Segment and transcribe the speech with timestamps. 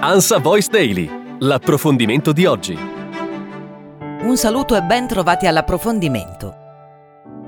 [0.00, 2.78] Ansa Voice Daily, l'approfondimento di oggi.
[4.20, 6.54] Un saluto e ben trovati all'approfondimento.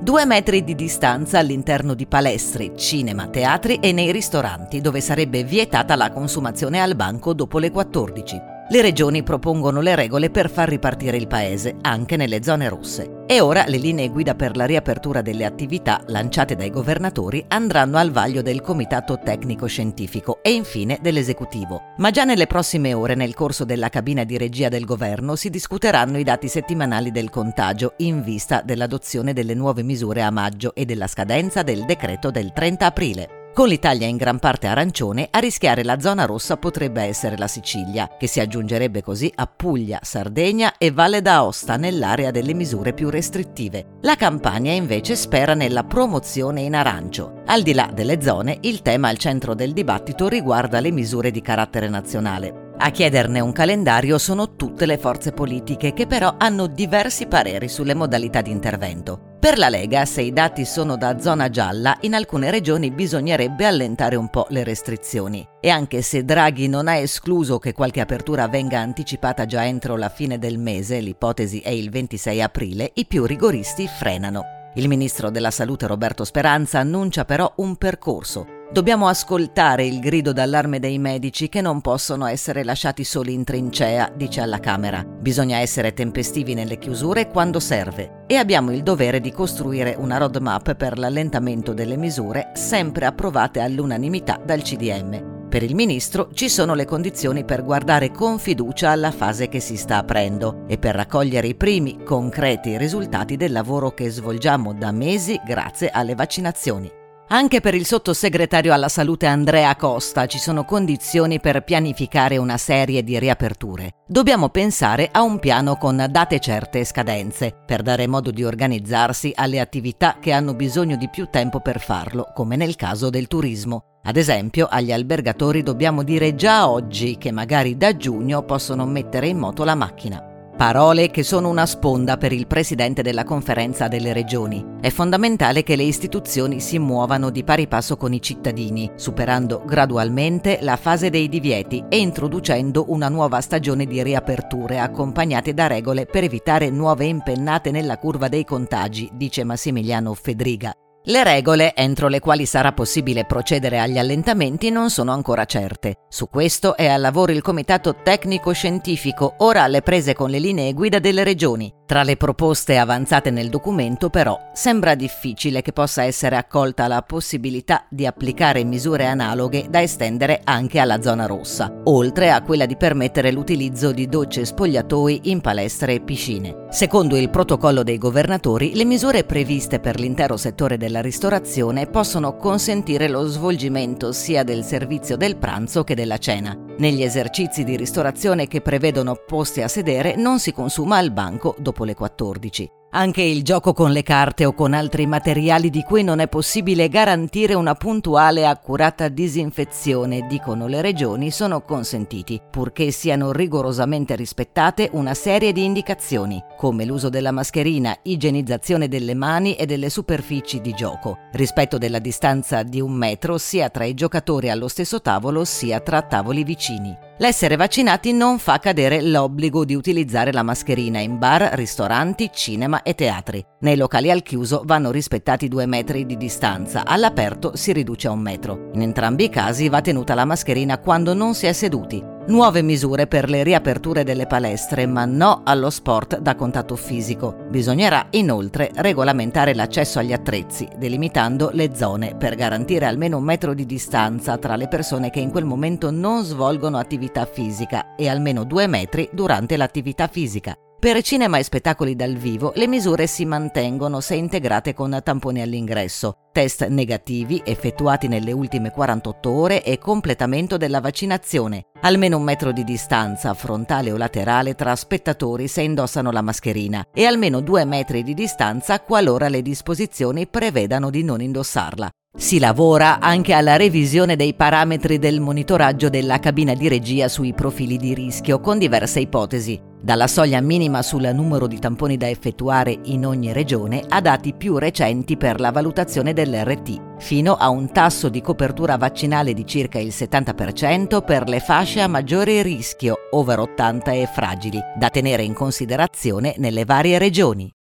[0.00, 5.94] Due metri di distanza all'interno di palestre, cinema, teatri e nei ristoranti, dove sarebbe vietata
[5.94, 8.40] la consumazione al banco dopo le 14.
[8.72, 13.24] Le regioni propongono le regole per far ripartire il paese, anche nelle zone rosse.
[13.26, 18.12] E ora le linee guida per la riapertura delle attività lanciate dai governatori andranno al
[18.12, 21.94] vaglio del Comitato Tecnico Scientifico e infine dell'Esecutivo.
[21.96, 26.16] Ma già nelle prossime ore, nel corso della cabina di regia del governo, si discuteranno
[26.16, 31.08] i dati settimanali del contagio in vista dell'adozione delle nuove misure a maggio e della
[31.08, 33.39] scadenza del decreto del 30 aprile.
[33.52, 38.08] Con l'Italia in gran parte arancione, a rischiare la zona rossa potrebbe essere la Sicilia,
[38.16, 43.98] che si aggiungerebbe così a Puglia, Sardegna e Valle d'Aosta nell'area delle misure più restrittive.
[44.02, 47.42] La Campania invece spera nella promozione in arancio.
[47.46, 51.42] Al di là delle zone, il tema al centro del dibattito riguarda le misure di
[51.42, 52.69] carattere nazionale.
[52.82, 57.92] A chiederne un calendario sono tutte le forze politiche che però hanno diversi pareri sulle
[57.92, 59.36] modalità di intervento.
[59.38, 64.16] Per la Lega, se i dati sono da zona gialla, in alcune regioni bisognerebbe allentare
[64.16, 65.46] un po' le restrizioni.
[65.60, 70.08] E anche se Draghi non ha escluso che qualche apertura venga anticipata già entro la
[70.08, 74.42] fine del mese, l'ipotesi è il 26 aprile, i più rigoristi frenano.
[74.76, 80.78] Il ministro della Salute Roberto Speranza annuncia però un percorso Dobbiamo ascoltare il grido d'allarme
[80.78, 85.04] dei medici che non possono essere lasciati soli in trincea, dice alla Camera.
[85.04, 90.76] Bisogna essere tempestivi nelle chiusure quando serve e abbiamo il dovere di costruire una roadmap
[90.76, 95.48] per l'allentamento delle misure sempre approvate all'unanimità dal CDM.
[95.48, 99.76] Per il Ministro ci sono le condizioni per guardare con fiducia alla fase che si
[99.76, 105.40] sta aprendo e per raccogliere i primi concreti risultati del lavoro che svolgiamo da mesi
[105.44, 106.98] grazie alle vaccinazioni.
[107.32, 113.04] Anche per il sottosegretario alla salute Andrea Costa ci sono condizioni per pianificare una serie
[113.04, 113.98] di riaperture.
[114.04, 119.30] Dobbiamo pensare a un piano con date certe e scadenze, per dare modo di organizzarsi
[119.32, 124.00] alle attività che hanno bisogno di più tempo per farlo, come nel caso del turismo.
[124.02, 129.38] Ad esempio, agli albergatori dobbiamo dire già oggi che magari da giugno possono mettere in
[129.38, 130.29] moto la macchina.
[130.60, 134.62] Parole che sono una sponda per il Presidente della Conferenza delle Regioni.
[134.78, 140.58] È fondamentale che le istituzioni si muovano di pari passo con i cittadini, superando gradualmente
[140.60, 146.24] la fase dei divieti e introducendo una nuova stagione di riaperture accompagnate da regole per
[146.24, 150.74] evitare nuove impennate nella curva dei contagi, dice Massimiliano Fedriga.
[151.04, 155.94] Le regole entro le quali sarà possibile procedere agli allentamenti non sono ancora certe.
[156.10, 160.74] Su questo è al lavoro il Comitato Tecnico Scientifico, ora alle prese con le linee
[160.74, 161.72] guida delle regioni.
[161.90, 167.84] Tra le proposte avanzate nel documento, però, sembra difficile che possa essere accolta la possibilità
[167.88, 173.32] di applicare misure analoghe da estendere anche alla zona rossa, oltre a quella di permettere
[173.32, 176.68] l'utilizzo di docce spogliatoi in palestre e piscine.
[176.70, 183.08] Secondo il protocollo dei governatori, le misure previste per l'intero settore della ristorazione possono consentire
[183.08, 186.56] lo svolgimento sia del servizio del pranzo che della cena.
[186.78, 191.79] Negli esercizi di ristorazione che prevedono posti a sedere non si consuma al banco dopo
[191.84, 192.70] le 14.
[192.92, 196.88] Anche il gioco con le carte o con altri materiali di cui non è possibile
[196.88, 204.88] garantire una puntuale e accurata disinfezione, dicono le regioni, sono consentiti, purché siano rigorosamente rispettate
[204.94, 210.72] una serie di indicazioni, come l'uso della mascherina, igienizzazione delle mani e delle superfici di
[210.72, 215.78] gioco, rispetto della distanza di un metro sia tra i giocatori allo stesso tavolo sia
[215.78, 217.08] tra tavoli vicini.
[217.20, 222.94] L'essere vaccinati non fa cadere l'obbligo di utilizzare la mascherina in bar, ristoranti, cinema e
[222.94, 223.44] teatri.
[223.60, 228.20] Nei locali al chiuso vanno rispettati due metri di distanza, all'aperto si riduce a un
[228.20, 228.70] metro.
[228.72, 232.09] In entrambi i casi va tenuta la mascherina quando non si è seduti.
[232.26, 237.34] Nuove misure per le riaperture delle palestre, ma no allo sport da contatto fisico.
[237.48, 243.64] Bisognerà inoltre regolamentare l'accesso agli attrezzi, delimitando le zone per garantire almeno un metro di
[243.64, 248.66] distanza tra le persone che in quel momento non svolgono attività fisica e almeno due
[248.66, 250.54] metri durante l'attività fisica.
[250.80, 256.30] Per cinema e spettacoli dal vivo le misure si mantengono se integrate con tamponi all'ingresso,
[256.32, 262.64] test negativi effettuati nelle ultime 48 ore e completamento della vaccinazione, almeno un metro di
[262.64, 268.14] distanza frontale o laterale tra spettatori se indossano la mascherina e almeno due metri di
[268.14, 271.90] distanza qualora le disposizioni prevedano di non indossarla.
[272.16, 277.76] Si lavora anche alla revisione dei parametri del monitoraggio della cabina di regia sui profili
[277.76, 283.06] di rischio con diverse ipotesi, dalla soglia minima sul numero di tamponi da effettuare in
[283.06, 288.20] ogni regione a dati più recenti per la valutazione dell'RT, fino a un tasso di
[288.20, 294.06] copertura vaccinale di circa il 70% per le fasce a maggiore rischio, over 80 e
[294.06, 297.50] fragili, da tenere in considerazione nelle varie regioni.